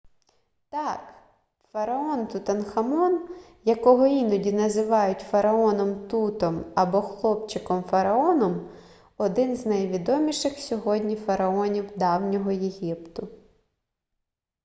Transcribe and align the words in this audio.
так 0.69 1.13
фараон 1.71 2.27
тутанхамон 2.27 3.29
якого 3.65 4.07
іноді 4.07 4.51
називають 4.51 5.19
фараоном 5.19 6.07
тутом 6.07 6.65
або 6.75 7.01
хлопчиком-фараоном- 7.01 8.69
один 9.17 9.55
з 9.57 9.65
найвідоміших 9.65 10.59
сьогодні 10.59 11.15
фараонів 11.15 11.97
давнього 11.97 12.51
єгипту 12.51 13.27